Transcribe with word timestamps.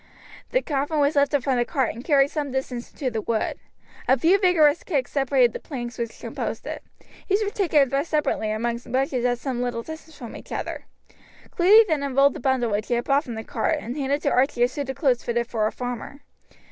The 0.49 0.63
coffin 0.63 0.97
was 0.99 1.15
lifted 1.15 1.43
from 1.43 1.57
the 1.57 1.63
cart, 1.63 1.93
and 1.93 2.03
carried 2.03 2.31
some 2.31 2.47
short 2.47 2.53
distance 2.53 2.91
into 2.91 3.11
the 3.11 3.21
wood. 3.21 3.59
A 4.07 4.17
few 4.17 4.39
vigorous 4.39 4.81
kicks 4.83 5.11
separated 5.11 5.53
the 5.53 5.59
planks 5.59 5.99
which 5.99 6.19
composed 6.19 6.65
it. 6.65 6.81
These 7.29 7.43
were 7.43 7.51
taken 7.51 7.81
and 7.83 7.91
thrust 7.91 8.09
separately 8.09 8.49
among 8.49 8.79
bushes 8.87 9.25
at 9.25 9.37
some 9.37 9.61
little 9.61 9.83
distance 9.83 10.17
from 10.17 10.35
each 10.35 10.51
other. 10.51 10.85
Cluny 11.51 11.85
then 11.87 12.01
unrolled 12.01 12.33
the 12.33 12.39
bundle 12.39 12.71
which 12.71 12.87
he 12.87 12.95
had 12.95 13.03
brought 13.03 13.23
from 13.25 13.35
the 13.35 13.43
cart, 13.43 13.77
and 13.79 13.95
handed 13.95 14.23
to 14.23 14.31
Archie 14.31 14.63
a 14.63 14.67
suit 14.67 14.89
of 14.89 14.95
clothes 14.95 15.23
fitted 15.23 15.45
for 15.45 15.67
a 15.67 15.71
farmer. 15.71 16.21